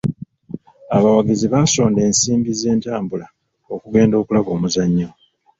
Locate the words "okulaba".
4.21-4.49